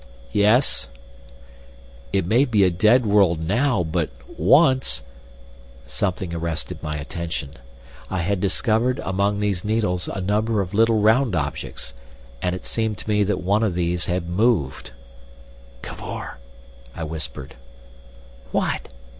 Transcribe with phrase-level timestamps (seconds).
[0.33, 0.87] "Yes."
[2.11, 5.03] "It may be a dead world now—but once—"
[5.85, 7.51] Something arrested my attention.
[8.09, 11.93] I had discovered among these needles a number of little round objects.
[12.41, 14.89] And it seemed to me that one of these had moved.
[15.83, 16.39] "Cavor,"
[16.95, 17.53] I whispered.
[18.51, 18.87] "What?"